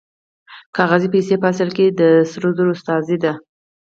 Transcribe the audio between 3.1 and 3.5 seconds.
دي